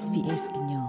[0.00, 0.86] SBS ညော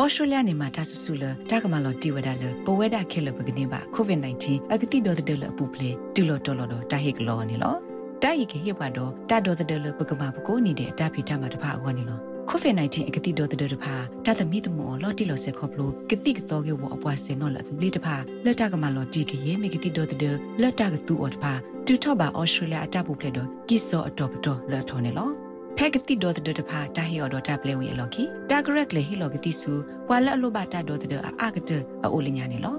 [0.00, 7.74] ဩစတြေးလျနေမှာတဆဆူလတာကမလောတီဝဒါလပဝဲဒါခဲလပကနေပါ COVID-19 အကတိဒေါ်တဲ့လပူပလေတူလောတော်လောတာဟေကလောနေလော
[8.22, 12.18] တာဤကေဟေပါတော့တာဒေါ်တဲ့လပကမာပကိုနေတဲ့အတာဖိတာမှာတဖာအောနေလော
[12.50, 13.94] COVID-19 အကတိဒေါ်တဲ့တဖာ
[14.26, 21.52] တာသမီတမောလော်တီလောဆေခေါပလိုကတိကတော့ကေဝအပွားစင်နော်လသဘလီတဖာလက်တာကမလောတီကေယေမေကတိဒေါ်တဲ့လက်တာကသူ့အော်တဖာ
[21.86, 25.47] တူထော့ပါဩစတြေးလျအတပူဖလက်တော့ကိစောအတော်ပတော်လက်ထော်နေလော
[25.80, 29.72] ဖက်ကတိဒေါ်တဲ့တဖာတာဟီအော်ဒေါ်တာပလေဝီအလော်ကီတာဂရက်လေဟီလော်ကတိဆူ
[30.10, 31.70] ဝါလက်အလိုပါတာဒေါ်တဲ့အာကတ
[32.04, 32.76] အိုလညာနေလော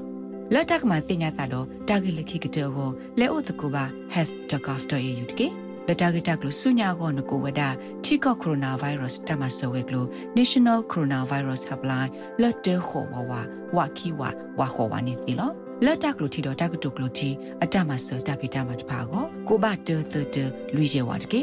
[0.54, 2.90] လက်တကမှာတင်ညာတာတော့တာဂီလခိကတဲ့ကို
[3.20, 5.48] လဲအိုတကူပါ health.gov.au တကေ
[5.88, 7.62] လက်တာဂီတာကလို့ဆုညာကောနကိုဝဒ
[8.06, 12.12] ချီကောကိုရိုနာဗိုင်းရပ်စ်တမဆဝဲကလို့ National Coronavirus Helpline
[12.42, 13.34] လက်တဲခေါ်ဝဝ
[13.78, 14.22] ဝကီဝ
[14.60, 15.52] ဝခေါ်ဝနေသီလော
[15.86, 17.30] လက်တကလို့တီတော့တကတုကလို့တီ
[17.64, 20.44] အတမဆတပိတမတပါကိုကိုဘတဲတဲတဲ
[20.76, 21.42] လူရဲဝတ်ကေ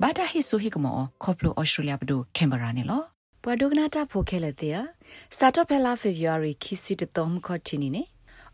[0.00, 3.02] ဘာတာဟိဆိုဟိကမောခေါပလိုဩစတြေးလျပဒိုကင်ဘရာနေလော
[3.42, 4.78] ပွာဒိုဂနာတာဖိုခဲလက်တဲ့
[5.38, 8.02] စာတော့ဖဲလာဖေဗူရီခီစီတတော်မခေါတီနီနေ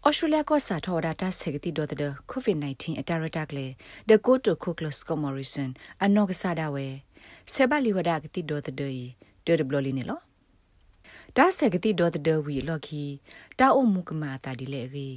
[0.07, 1.99] ဩစတြေးလျကစာထော်ဒါတာဆေကတိဒေါ်တဲ့
[2.31, 3.67] ကိုဗစ် -19 အတာရတာကလေ
[4.09, 5.71] ဒကိုတိုကိုကလစကမော်ရီဆန်
[6.03, 6.87] အနောကဆာဒါဝဲ
[7.53, 8.93] ဆေဘလီဝဒါကတိဒေါ်တဲ့ဒေ
[9.47, 10.21] ဒဘလလီနေလော
[11.37, 13.03] ဒါဆေကတိဒေါ်တဲ့ဝီလော်ခီ
[13.59, 15.09] တာအုံမုကမာတာဒီလေရီ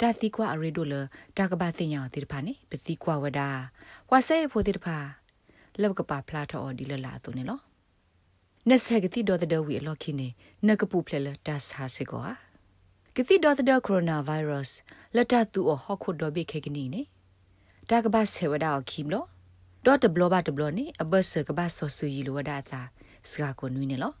[0.00, 0.94] တာတိကွာအရေဒိုလ
[1.36, 3.48] တာကဘာတင်ညာတိတဖာနေပစီကွာဝဒါ
[4.10, 4.98] ကွာဆေဖို့တိတဖာ
[5.80, 7.60] လောက်ကပါဖလာထော်ဒီလလာသူနေလော
[8.68, 10.28] နဆေကတိဒေါ်တဲ့ဝီလော်ခီနေ
[10.66, 12.26] နကပူဖလေလတာဆာစေကွာ
[13.16, 14.76] ကတိဒေါ်တဲ့ကိုရိုနာဗိုင်းရပ်စ်
[15.14, 17.02] လက်တတူအဟခုဒိုဘိခေကနီနေ
[17.90, 19.24] တာကဘာဆေဝဒါအခိမလော
[19.84, 22.80] ဒေါ်တဘလဘတ်ဘလနေအဘဆကဘာဆောဆူယီလိုဝဒါသာ
[23.30, 24.12] စကာကိုနွေးနေလော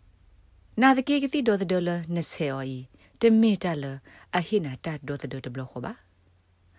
[0.80, 2.78] နာတကေကတိဒေါ်တဲ့ဒေါ်လနဆေအော်ဤ
[3.20, 3.84] တမီတလ
[4.36, 5.92] အဟိနာတဒေါ်တဲ့ဒေါ်ဘလခောပါ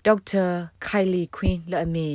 [0.05, 0.43] ဒေါက်တာ
[0.85, 2.09] ခိုင်လီခွင်းလအမီ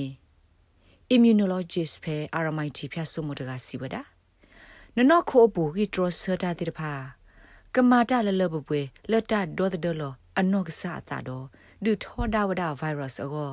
[1.15, 4.03] immunologist ဖဲ RMIT ဖြတ်ဆုမတကစီဝဒါ
[4.97, 6.93] နနော့ခိုဘူဂီထရဆာတာတိတဖာ
[7.75, 8.81] ကမာတာလလဘပွေ
[9.11, 11.45] လက်တာဒေါ်တဲ့လောအနော့ကစားတာတော့
[11.85, 13.53] ဒူထောဒါဝဒါဗိုင်းရပ်စ်အော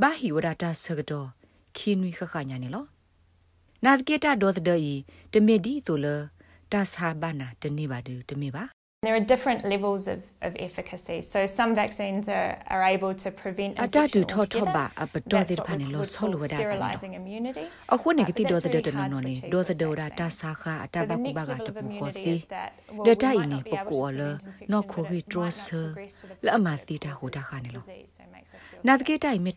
[0.00, 1.28] ဘာဟီဝဒါတာဆကတော့
[1.76, 2.84] ခီနွေခခညာနေလော
[3.84, 4.94] နာဗီဂေတာဒေါ်တဲ့ဤ
[5.32, 6.06] တမီဒီဆိုလ
[6.72, 8.64] တာစာဘာနာတနေပါဒူတမီပါ
[9.04, 11.18] There are different levels of, of efficacy.
[11.32, 14.74] So some vaccines are, are able to prevent infection altogether.
[15.28, 17.64] That's what we would call sterilizing immunity.
[17.94, 22.34] အခုနေကတိဒေါ်တဲ့တော်နော်နေဒေါ်တဲ့ဒေါ်တာစာခအတဘကုဘကတပူခေါ်စီ
[23.06, 24.20] ဒတိုင်နေပကောလ
[24.72, 25.64] နော်ခိုဂီထရဆ
[26.44, 27.84] လအမတိတာဟိုတာခါနေလော
[28.86, 29.52] နာတကေတိုင်မီ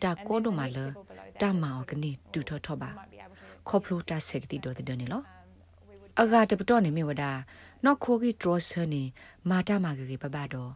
[6.20, 7.32] အဂါတပတော့နေမြဝဒါ
[7.84, 9.02] နော်ခိုဂီဒရဆနေ
[9.50, 10.72] မာတာမာဂေပပတော့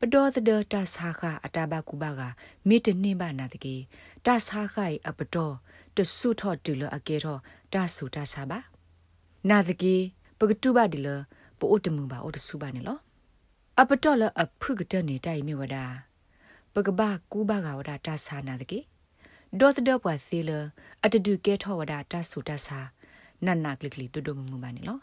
[0.00, 2.20] ပတော်သဒတာစာခအတာဘကူဘက
[2.68, 3.76] မိတနှိဘာနာတကေ
[4.26, 5.54] တာစာခိုင်အပတော်
[5.96, 7.40] တဆုထော့တူလအကေတော့
[7.72, 8.58] တာဆူတာစာပါ
[9.50, 9.96] နာတကေ
[10.38, 11.08] ပကတုဘဒီလ
[11.58, 12.98] ပို့တမှုပါအိုတဆုပါနေလော
[13.80, 15.84] အပတော်လအဖုကတနေတိုင်မြဝဒါ
[16.74, 18.78] ပကဘာကူဘကဝဒါတာစာနာတကေ
[19.60, 20.50] ဒေါ်သဒပွားစီလ
[21.04, 22.78] အတဒုကဲထောဝဒါတာဆူတာစာ
[23.46, 24.98] နန်နာကလကလီဒိုဒိုမမှုပါနေလော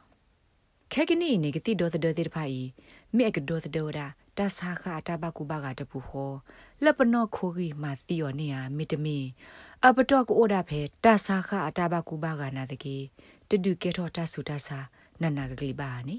[0.94, 2.64] ခဲကနီနေကတိဒေါ်သဒတိဖိုင်
[3.16, 4.08] မိကဒေါ်သဒေါ်ဒါ
[4.38, 6.34] တဆာခအတဘကူဘကတပူခော
[6.84, 9.18] လပနောခိုဂီမာတီယောနေယမိတမီ
[9.86, 12.98] အပတော့ကိုဒါဖဲတဆာခအတဘကူဘကနာတကေ
[13.50, 14.80] တဒုကေထောတဆူတဆာ
[15.22, 16.18] နန္နာကကလေးပါနိ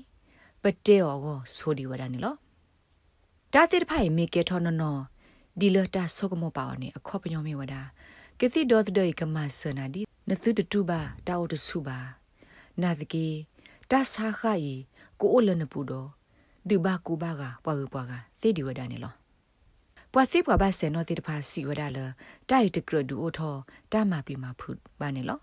[0.62, 2.34] ပတေောကိုဆိုဒီဝဒနီလော
[3.52, 5.00] တာတိဖိုင်မိကေထောနော်နော်
[5.60, 7.82] ဒီလတာဆုကမောပါနေအခောပညောမေဝဒါ
[8.44, 11.98] ကတိဒေါ်သဒေကမဆနာဒီနသုတတူပါတာအိုတဆုပါ
[12.82, 13.26] နာတကေ
[13.90, 14.74] တာဆာခါယီ
[15.20, 16.08] ကိုအိုလနပူတော့
[16.68, 19.12] ဒီဘာကူဘာကပွားပွားကသေဒီဝဒနေလော
[20.12, 21.98] ပွားစီပွားဘာဆေနောတိတဖာစီဝဒါလ
[22.50, 23.54] တိုက်တကရဒူအိုထော
[23.92, 24.68] တာမာပီမာဖု
[25.00, 25.38] ဘာနေလော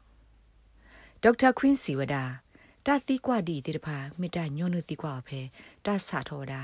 [1.22, 2.24] ဒေါက်တာခွင်းစီဝဒါ
[2.86, 5.40] တာသီကွာဒီတိတဖာမေတ္တာညောနုသီကွာဖဲ
[5.86, 6.62] တာဆာထောဒါတာ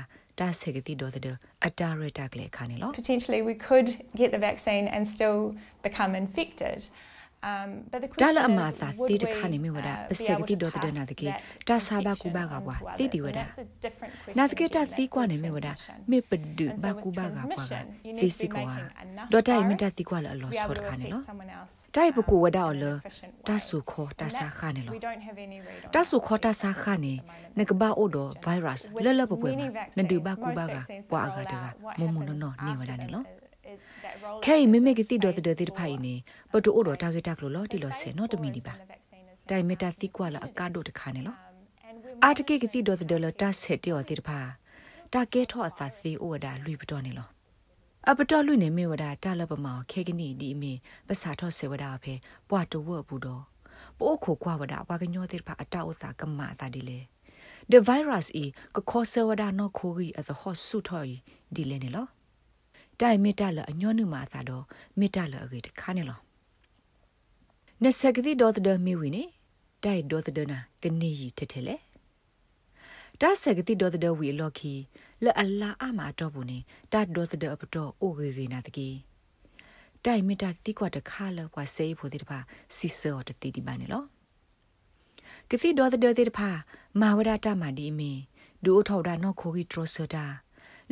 [2.92, 6.86] Potentially, we could get the vaccine and still become infected.
[8.22, 11.28] ဒါလအမသာတိတခါနေမြဝဒပစကတိဒေါ်တဲ့နာတကေ
[11.68, 13.40] တာစာဘကူဘာကဘွာတိဒီဝဒ
[14.38, 15.68] နာတကေတာသီကွာနေမြဝဒ
[16.10, 17.74] မေပဒဘကူဘာကဘွာက
[18.18, 18.74] စီစီကွာ
[19.32, 21.20] ဒေါ်တိုင်မတသီကွာလအလောဆော့ခါနေလော
[21.96, 22.84] တိုင်ပကူဝဒအော်လ
[23.48, 24.94] တာဆုခောတာစာခါနေလော
[25.94, 27.14] တာဆုခောတာစာခါနေ
[27.58, 29.68] နကဘာအိုဒိုဗိုင်းရပ်စ်လလပပွဲမှာ
[29.98, 30.76] နဒူဘကူဘာက
[31.10, 31.64] ဘွာအကတက
[32.00, 33.24] မမနနောနေဝဒနေလော
[34.44, 36.14] ခဲမိမိကစီဒေါ်တဲ့တဲ့ဖိုင်နေ
[36.52, 38.74] ပတူအိုတော့တာဂက်တက်လို့လော်တီလို့ဆေနော်တမီဒီပါ
[39.48, 41.36] တိုင်မီတာသီကွာလာအကားတို့တခါနေလော
[42.24, 44.40] အာတကေကစီဒေါ်တဲ့လတာဆက်တောတဲ့ဖာ
[45.12, 47.28] တာကဲထောအစာစီအိုဒါလွိပတော်နေလော
[48.10, 50.72] အပတော်လွိနေမေဝဒါတာလပမောခဲကနီဒီအမေ
[51.08, 52.14] ပစာထောဆေဝဒါဖေ
[52.48, 53.42] ပွားတဝဘူးတော့
[53.98, 56.98] ပိုးခိုကွာဝဒဝါကညောတဲ့ဖာအတာဥစာကမသာဒီလေ
[57.70, 58.44] the virus e
[58.74, 61.10] ko khose wada no khogi at the hot su thoi
[61.54, 62.04] di le ne lo
[63.00, 64.64] တိုင်မီတာလအညောနုမာသာတော့
[64.98, 66.18] မီတာလအကေတခါနေလော
[67.82, 69.22] နစကတိဒေါ်တဒမီဝီနေ
[69.84, 71.76] တိုင်ဒေါ်တဒနာကနေရီထထလေ
[73.20, 74.72] တာစကတိဒေါ်တဒဝီလော်ခီ
[75.24, 76.58] လအလာအမတော့ဘူးနေ
[76.92, 78.88] တာဒေါ်တဒအပတော့အိုဂေဂေနာတကီ
[80.04, 82.38] တိုင်မီတာတိကွာတခါလဘွာစေးဖို့တိတပါ
[82.76, 84.04] စီဆောတတိဒီပါနေလော
[85.50, 86.50] ကတိဒေါ်တဒတိတပါ
[87.00, 88.12] မာဝဒတာမဒီမီ
[88.64, 90.24] ဒူထောက်ဒါနော်ခိုဂီထရဆတာ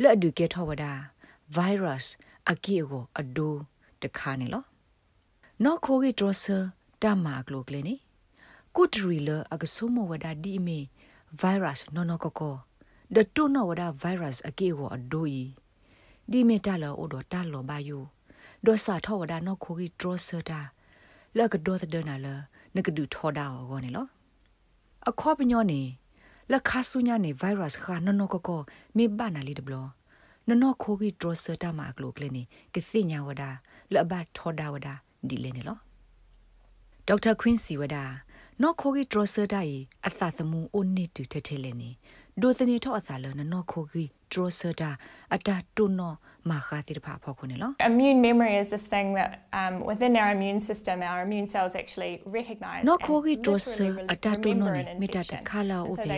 [0.01, 0.91] လက်အဒူကေထောဝဒါ
[1.53, 2.05] virus
[2.51, 3.55] အကီကိုအဒို
[4.01, 4.63] တခါနေလော
[5.63, 6.57] နော်ခိုဂီဒရဆာ
[7.01, 7.95] တမဂလိုကလနေ
[8.75, 10.79] ကုတရီလအကဆုမဝဒဒီမီ
[11.41, 12.55] virus နော်နော်ကကော
[13.15, 15.43] ဒတုနော်ဝဒ virus အကီကိုအဒိုဤ
[16.31, 18.03] ဒီမီတလောအိုဒတလောဘာယို
[18.65, 20.59] ဒေါ်စာထောဝဒနော်ခိုဂီဒရဆာတာ
[21.37, 22.27] လကဒေါ်သဒနာလ
[22.75, 24.07] နကဒူထောဒါဟောနေလော
[25.09, 25.81] အခေါပညောနေ
[26.51, 28.61] လက်ခါဆုညာနေ virus ခါနော်နော်ကကော
[28.97, 29.87] မေဘာနာလီဒဘလော
[30.49, 32.43] နနောခိုဂီဒရစတာမာကလိုကလနေ
[32.73, 33.43] ကစိညာဝဒ
[33.93, 34.87] လဘတ်ထောဒါဝဒ
[35.29, 35.77] ဒီလေနေလော
[37.07, 37.97] ဒေါက်တာခွင်းစီဝဒ
[38.61, 39.77] နောခိုဂီဒရစတာဤ
[40.07, 41.89] အသသမူအိုနစ်တူထထဲလေနေ
[42.41, 44.91] ဒိုသနေထောအစာလနနောခိုဂီ ဒရစတာ
[45.35, 46.13] အတာတုနော
[46.51, 49.29] မာခါတိဖာဖောခုနေလော Immune memory is this thing that
[49.59, 53.77] um within our immune system our immune cells actually recognize နောခိုဂီဒရစ
[54.13, 56.17] အတာတုနောနေမိတတခါလာအိုဘေ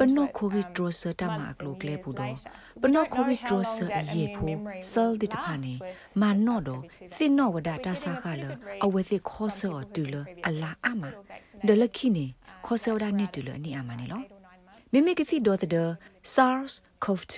[0.00, 2.34] ပနောခိုဂီဒရစတာမာကလိုကလေပူတော့
[2.82, 4.46] ပနောခိုဂီဒရစအယေဖူ
[4.92, 5.74] ဆယ်ဒီတဖာနေ
[6.22, 6.82] မာနောတော့
[7.16, 8.44] စင်နောဝဒတာစာခါလ
[8.84, 10.14] အဝဲစစ်ခောဆောတူလ
[10.46, 11.02] အလာအမ
[11.68, 12.26] ဒလခိနေ
[12.66, 14.22] ခောဆောဒါနေတူလအနိအမနေလော
[14.92, 15.88] မိမိကစီဒေါ်တဲ့
[16.34, 16.72] SARS
[17.04, 17.34] CoV-2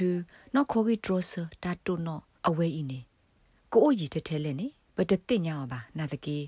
[0.55, 1.33] နော်ခိုဂီဒရစ
[1.63, 3.01] တာတုနောအဝဲဤနေ
[3.73, 6.39] ကိုအိုကြီးတထဲလဲနေဘတတိညာပါနာတကေ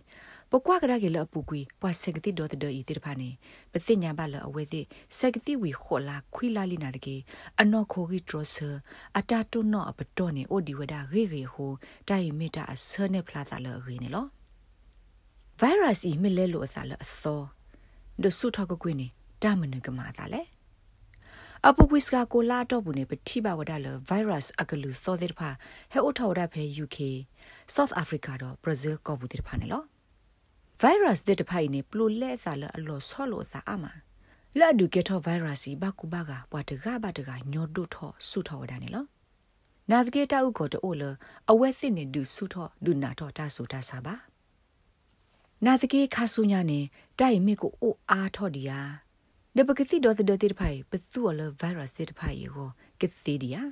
[0.50, 3.30] ပကွာကရကေလအပူကွီပွာစကတိဒေါ်တဲ့ဤတိတဖာနေ
[3.72, 4.80] ပစိညာပါလအဝဲစီ
[5.18, 7.16] စကတိဝီခေါ်လာခွီလာလီနာတကေ
[7.60, 8.56] အနောခိုဂီဒရစ
[9.18, 11.72] အတာတုနောအပတော်နေအိုဒီဝဒရေရေဟို
[12.08, 14.26] တိုင်မီတာအဆနေဖလာတာလရေနေလော
[15.60, 17.40] virus ဤမလဲလို့အစားလအသော
[18.22, 19.08] ဒဆုထောက်ကကွင်းနေ
[19.42, 20.42] တာမနကမာသာလဲ
[21.68, 25.50] အပူကွစ်ကကိုလာတော့ဘူးနေပတိဘဝဒါလ virus အကလူသောတဲ့ဖာ
[25.92, 26.98] ဟဲအိုထော်ဒါဖဲ UK
[27.74, 29.82] South Africa တော့ Brazil ကောဘူးတဲ့ဖာနေလော
[30.82, 33.84] virus တဲ့ဖိုင်နေပလူလဲစားလအလောဆောလို့စားအမ
[34.58, 39.04] လာဒူကေထော virus ဘကူဘကပွားတကဘာတကညောဒုထောဆုထောဝဒါနေလော
[39.90, 41.02] နာဇကေတာဥကိုတိုလ
[41.50, 44.14] အဝဲစစ်နေဒူဆုထောဒူနာထောတာဆိုတာစားပါ
[45.64, 46.80] နာဇကေခါဆုညာနေ
[47.18, 48.80] တိုင်မီကိုအိုအားထောဒီယာ
[49.56, 52.68] ဒပကစီဒေါ်တဲ့တဲ့ဖိုင်ပသူအလဗိုင်းရပ်စ်တဲ့ဖိုင်ကို
[53.00, 53.62] ကစီဒီယာ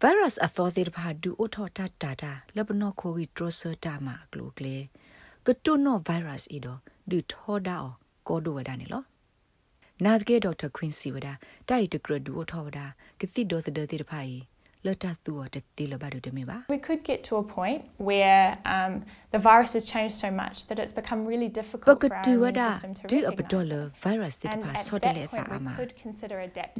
[0.00, 4.76] ဗိုင်းရပ်စ်အသောတဲ့ဖာဒူအိုထောတာတာတာလပနောခိုဂီဒရဆာတာမာကလိုကလေ
[5.46, 6.80] ကတုနောဗိုင်းရပ်စ်ဤတော့
[7.10, 7.94] ဒူထောဒါအော
[8.28, 9.04] ကောဒိုဝဒနေလော
[10.04, 11.28] နာဇကေဒေါက်တာခွင်းစီဝဒ
[11.68, 12.78] တိုက်တကရဒူအိုထောဝဒ
[13.20, 14.34] ကစီဒေါ်တဲ့တဲ့ဖိုင်
[14.88, 18.44] လတ်တူတတိလဘဒတမေပါ We could get to a point where
[18.76, 18.92] um
[19.34, 22.92] the virus has changed so much that it's become really difficult for our immune system
[22.98, 25.68] to do a dollar virus တိပါဆော့တယ်လက်စာအမ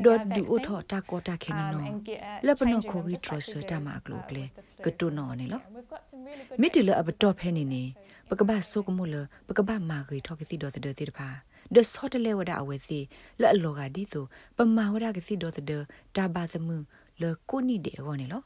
[0.07, 1.81] ဒတ်ဒူအထောတာကောတာခေနနော
[2.47, 4.45] လပနောခိုဂီထရဆတာမကလိုကလေ
[4.85, 5.61] ကတုနောနေလော
[6.61, 7.85] မီတီလအဘတော့ဖဲနေနေ
[8.31, 9.15] ပကဘာဆုကမလ
[9.49, 11.29] ပကဘာမာဂီထောကစီဒေါ်တဲ့တိပါ
[11.75, 13.01] ဒဆော့တလေဝဒအဝဲစီ
[13.41, 13.59] လက်အ
[17.21, 18.43] လောကဒီဆိုပမာဝဒကစီဒေါ်တဲ့တာဘာသမူလကိုနိတဲ့အောနေလော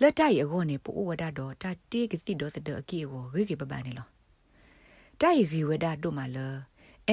[0.00, 4.06] လက်တိုက်အောနေပိုဝဒတော့တာတေကတိတော့တဲ့အကီကိုရေကေပပနေလော
[5.20, 6.38] တိုက်ရီဝဒတို့မှာလ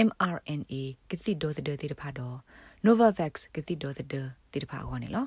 [0.08, 0.74] mRNA
[1.10, 2.38] ကတိတော့တဲ့တဲ့ဖာတော့
[2.86, 4.08] Novavax ကတိတော့တဲ့
[4.54, 5.26] တဲ့ဖာအောနေလော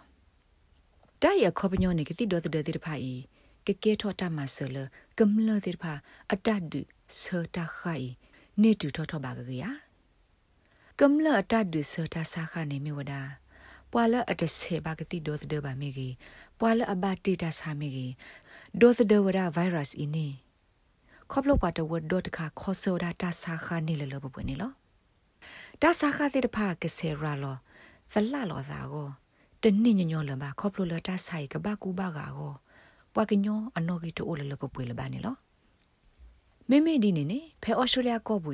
[1.22, 3.14] တိုက်ရခေါပညောနေကတိတော့တဲ့တဲ့ဖာဤ
[3.66, 4.76] ကကဲထောတာမဆလ
[5.18, 5.92] ကမလတဲ့ဖာ
[6.32, 6.74] အတတ်ဒ
[7.20, 7.22] ဆ
[7.54, 8.08] တာခိုင်
[8.62, 9.64] နေတူထောထောပါကရ
[10.98, 13.20] ကမလအတတ်ဒဆတာစာခနေမြဝဒါ
[13.92, 16.08] ပွာလအတဆေဘာကတိဒိုသဒဘာမီဂီ
[16.58, 18.06] ပွာလအဘတီတာဆာမီဂီ
[18.80, 20.28] ဒိုသဒဝရာဗိုင်းရပ်စ်အင်းနီ
[21.30, 24.72] ခေါပလောပါတဝဒတ်ခါခေါ်ဆိုဒါတာဆာခါနေလလဘပွနေလော
[25.82, 27.56] တာဆာခါတိတဖာကဆေရာလော
[28.12, 29.08] ဇလလောစာကို
[29.62, 32.54] တနည်းညညောလဘာခေါပလောလတာဆိုင်ကဘကူဘာကာကို
[33.14, 35.36] ပွာကညောအနော်ဂီတိုလလပပွေလဘာနေလော
[36.68, 38.52] မေမေဒီနေနေဖဲဩစတြေးလျကောဘူ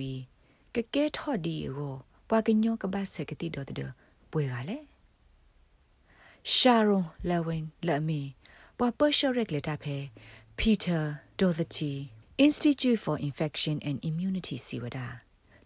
[0.74, 1.94] ကကဲထော်ဒီကို
[2.28, 3.90] ပွာကညောကဘဆက်ကတိဒေါ်တဲ့
[4.30, 4.84] ပွေကလည်း
[6.54, 8.20] ရှာရွန်လဝင်းလအမီ
[8.78, 9.96] ပွာပရှရက်လက်တာဖဲ
[10.58, 11.02] Peter
[11.40, 11.94] Doherty
[12.46, 14.98] Institute for Infection and Immunity စီဝဒ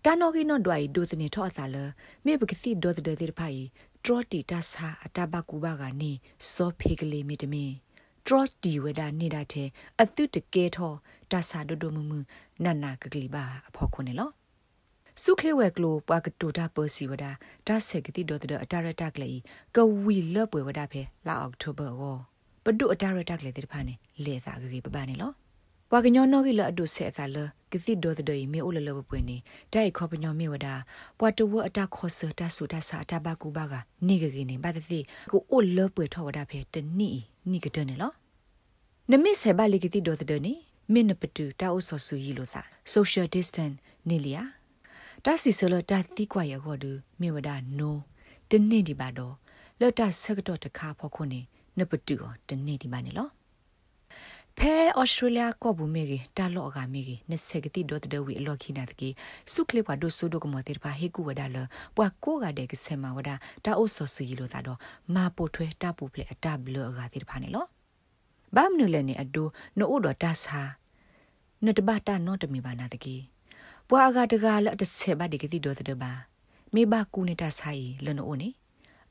[0.05, 1.77] တာနော်ကီနော်ဒွိုင်ဒိုသနေထောအစာလ
[2.25, 3.61] မေဘကစီဒိုသဒေတိဖိုင်
[4.05, 6.13] ထရတီတာစာအတဘကူဘာကနေ
[6.53, 7.65] စောဖေကလေးမီတမီ
[8.27, 9.69] trust ဒီဝဒနေတာတဲ့
[10.01, 10.93] အတုတကဲထော
[11.31, 12.13] တာစာဒိုဒိုမမ
[12.65, 14.31] နနာကကလီဘာအဖို့ခုနေလော
[15.23, 17.25] စုခလေဝဲကလိုပွားကတူတာပစီဝဒ
[17.67, 19.31] ဒါဆက်ကတိဒေါ်တဲ့အတာရတက်လေ
[19.77, 22.17] ကဝီလပွဲဝဒဖဲလာအောက်တိုဘာကို
[22.65, 25.31] ပဒုအတာရတက်လေတဲ့ဖာနေလေစာကြီးပပနေလော
[25.91, 27.37] ပွားကညောနောကီလအဒုဆက်စာလ
[27.73, 29.37] ကစီဒေါ်တဲ့မေအိုလလဘပွေနေ
[29.73, 30.69] တိုက်ခေါပညောမေဝဒ
[31.19, 33.75] ပွားတဝအတာခောဆတာဆူတာစာတာဘကူဘာက
[34.07, 34.99] နေကကြီးနေဘာတစီ
[35.31, 37.09] ကိုအိုလပွေထောဝဒဖဲတနီ
[37.51, 38.13] နီကတဲ့နေလော
[39.11, 40.53] နမစ်ဆေဘာလီကတိဒေါ်တဲ့နေ
[40.93, 42.63] မင်းနပတူတာအိုဆောဆူယီလို့စာ
[42.95, 43.77] social distance
[44.09, 44.45] နေလျာ
[45.25, 47.97] တာစီဆလတာတိကွာရခေါ်သူမြေဝဒနို
[48.51, 49.35] တနေ့ဒီပါတော့
[49.81, 51.41] လတ်တာဆက်ကတော့တခါဖို့ခုနေ
[51.79, 52.17] နပတူ
[52.49, 53.29] တနေ့ဒီပါနေလော
[54.59, 59.09] ဖဲဩစတြေးလျကောဘူးမေကြီးတာလော့အကမေကြီးနစက်ကတိဒေါ်တဝီအလော်ခိနာတကီ
[59.53, 61.57] စုကလစ်ပါဒိုဆိုဒိုကမတေပါဟေကူဝဒါလ
[61.97, 63.35] ပွာကိုကတဲ့ကစမဝဒါ
[63.65, 64.79] တာအိုဆောဆူယီလို့သာတော့
[65.15, 67.67] မာပိုထွဲတာပူဖလေအတဘလအကတိပါနေလော
[68.57, 69.49] ဘာမနူလည်းနေအဒို
[69.79, 70.61] နို့တော့တာစာ
[71.65, 73.17] နတဘတာနော့တမီပါနာတကီ
[73.93, 76.13] ပွာကတကလတဆေဘဒီကတိဒေါ်တဲ့ဘာ
[76.75, 78.49] မေဘကူနေတာဆိုင်လနအိုနေ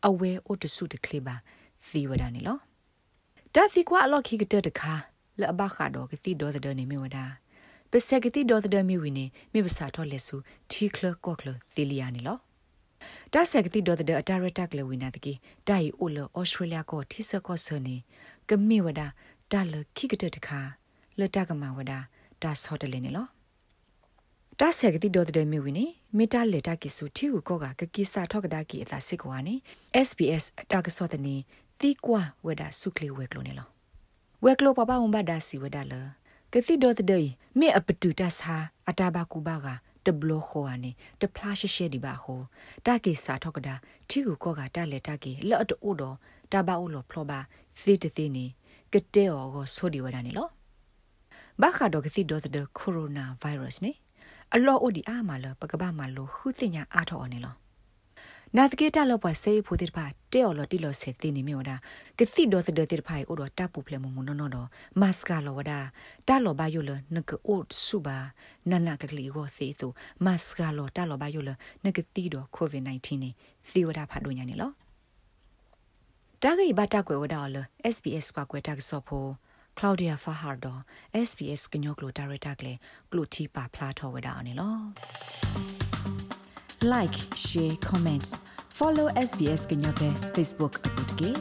[0.07, 1.35] အဝဲအိုတဆုတကလေးပါ
[1.87, 2.57] သီဝဒနေလော
[3.55, 4.93] တသီကွာအလော့ခိကတဲ့တခါ
[5.41, 7.25] လဘခါတော့ကတိဒေါ်တဲ့နေမေဝဒါ
[7.91, 10.35] ပစကတိဒေါ်တဲ့မီဝီနေမေပစာထောလက်စု
[10.71, 12.37] ထီကလကောကလသီလီယာနေလော
[13.33, 15.33] တဆက်ကတိဒေါ်တဲ့အတာရတက်ကလဝီနာတကီ
[15.67, 17.95] တိုင်အိုလဩစတြေးလျကိုထိစကောဆနေ
[18.49, 19.07] ကမီဝဒါ
[19.51, 20.59] တာလခိကတဲ့တခါ
[21.19, 21.99] လတကမဝဒါ
[22.41, 23.38] တာဆော့တလေနေလော
[24.61, 25.85] တာဆက်ကတိဒေါ်တဲ့မြဝီနေ
[26.17, 29.55] မီတာလက်တာကိစုတီကိုကောကကကိစာထောက်ကဒါကိအသာစစ်ကွာနေ
[30.07, 31.35] SBS တာကဆော့တဲ့နေ
[31.79, 33.67] တီကွာဝဒါဆုကလီဝဲကလိုနေလော
[34.43, 35.93] ဝဲကလိုပပဝမ်ဘဒါစီဝဒါလ
[36.53, 37.25] ကတိဒေါ်တဲ့
[37.59, 38.55] မေအပတူတဆာ
[38.89, 39.67] အတာဘကူဘာက
[40.05, 42.41] တဘလခေါ်အနေတဖလားရှိရှိဒီပါဟို
[42.85, 43.75] တာကေစာထောက်ကဒါ
[44.09, 46.15] တီကိုကောကတာလက်တာကေလော့တိုတော့
[46.51, 47.39] တဘာအိုလောဖလောပါ
[47.79, 48.45] စီတသိနေ
[48.93, 50.47] ကတဲ့အောကိုဆိုဒီဝဒါနေလော
[51.61, 53.93] ဘာခါတော့ကစီဒေါ်တဲ့ကိုရိုနာဗိုင်းရပ်စ်နေ
[54.55, 57.55] အလောအိုဒီအာမလပကဘာမလိုခုတင်ညာအားထော်အနေလော
[58.57, 61.75] နာတကေတလောပွားစေဖိုတိဖာတဲော်လော်တီလော်စေတင်နေမြော်ဒါ
[62.17, 65.79] ကစီဒေါ်စဒေတိဖိုင်အိုတော့တပ်ပူဖလေမမနော်နော်မတ်စကာလောဝဒါ
[66.27, 68.17] တာလော်ဘာယိုလနကအိုဆူဘာ
[68.69, 69.87] နနကကလီကိုစေသူ
[70.25, 71.49] မတ်စကာလော်တာလော်ဘာယိုလ
[71.85, 73.29] နကတီတော့ကိုဗစ် -19 နေ
[73.69, 74.71] စီဝဒါဖတ်လို့ညာနေလော
[76.43, 77.57] တာဂိဘတာကွယ်ဝဒါလ
[77.95, 79.29] SBS ကွာကွယ်တာကစောဖို့
[79.77, 80.73] Claudia Fajardo
[81.27, 82.73] SBS ကညောကလိုဒါရတာကလေ
[83.11, 84.77] ကလိုတီပါဖလာထောဝဒါအနေလော
[86.93, 88.27] Like share comment
[88.79, 91.31] follow SBS ကညောပဲ Facebook အပုတ်ကေ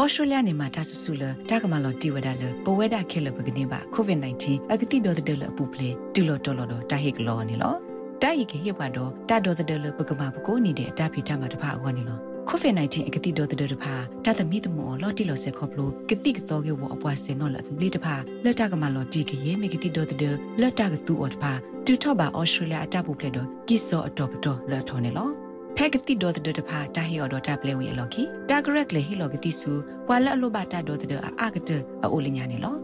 [0.00, 7.74] ဩစတြေးလျနေမှာဒါဆဆူလတာကမလော်တီဝဒါလပဝဲတာခဲလပကနေပါ COVID-19 အကတိဒေါ်တဲ့လအပူပလေတူလော်တော်လော်တာဟိကလောနေလော
[8.22, 21.52] တာဤကေဟိပါတော့တာဒေါ်တဲ့လပကမာပကိုနေတဲ့အတာဖီတာမှာတဖာအောနေလော COVID-19 အကတိတော်တဲ့တဖာတသမီတမောလော်တီလော်ဆေခေါပလိုကတိကတော်ကေဝအပွားစင်နော်လသဘလီတဖာလက်တကမလော်တီကေယေမေကတိတော်တဲ့လက်တကသူ့ော်တဖာ
[21.86, 25.28] တူထော့ပါဩစတြေးလျအတပူဖလက်တော့ကိစောအတော်ပတော်လက်ထော်နေလော
[25.76, 29.70] ဖက်ကတိတော်တဲ့တဖာတာဟီအော်တော်တပ်လေဝီအလော်ကီတာဂရက်လေဟီလော်ကတိဆူ
[30.08, 31.70] ဝါလက်အလိုပါတာတော်တဲ့အာကတ
[32.02, 32.74] အိုလညာနေလော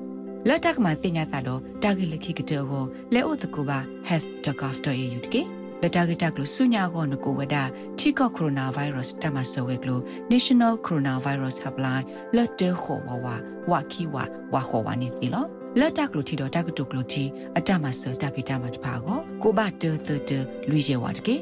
[0.48, 3.78] လက်တကမှာတင်ညာတာတော့တာဂီလခိကတဲ့ဟောလဲအိုတကူပါ
[4.08, 5.42] health.gov.au တကေ
[5.82, 7.56] လတာဂီတက်လို့ဆုညာကောနကိုဝဒ
[7.98, 12.04] တီကောကိုရိုနာဗိုင်းရပ်စ်တမဆဝဲကလို့ National Coronavirus Helpline
[12.36, 13.26] လက်တဲခေါ်ဝဝ
[13.70, 14.16] ဝကီဝ
[14.54, 15.44] ဝခေါ်ဝနေသီလော
[15.80, 17.24] လက်တက်လို့တီတော့တက်ကတုကလို့တီ
[17.58, 21.36] အတမဆတပိတမတပါကောကိုဘတဲတဲတဲလူရဲဝတ်ကေ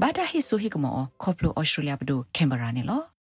[0.00, 3.02] ဘာတာဟိဆိုဟိကမောခေါပလိုဩစတြေးလျဘဒိုကင်ဘရာနေလော